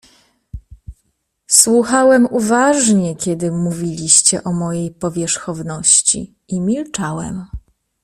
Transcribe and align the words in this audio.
"Słuchałem 1.47 2.27
uważnie, 2.31 3.15
kiedy 3.15 3.51
mówiliście 3.51 4.43
o 4.43 4.53
mojej 4.53 4.91
powierzchowności, 4.91 6.35
i 6.47 6.59
milczałem." 6.59 7.45